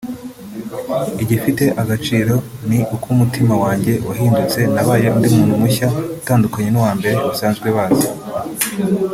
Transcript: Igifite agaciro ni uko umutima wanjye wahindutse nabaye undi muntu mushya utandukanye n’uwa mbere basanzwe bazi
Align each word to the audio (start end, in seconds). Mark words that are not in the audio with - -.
Igifite 1.23 1.65
agaciro 1.81 2.35
ni 2.69 2.79
uko 2.95 3.05
umutima 3.13 3.53
wanjye 3.63 3.93
wahindutse 4.07 4.59
nabaye 4.73 5.05
undi 5.15 5.27
muntu 5.37 5.55
mushya 5.61 5.87
utandukanye 6.19 6.69
n’uwa 6.71 6.91
mbere 6.99 7.15
basanzwe 7.27 7.67
bazi 7.77 8.07